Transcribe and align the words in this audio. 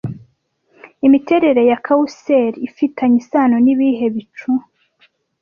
Imiterere 1.07 1.61
ya 1.69 1.77
kawuseri 1.85 2.57
ifitanye 2.67 3.17
isano 3.23 3.55
nibihe 3.63 4.05
bicu 4.13 4.51